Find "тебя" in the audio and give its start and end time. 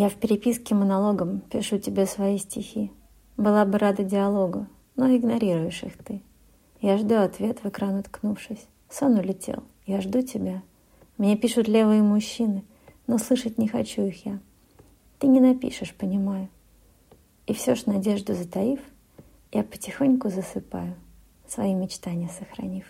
10.22-10.62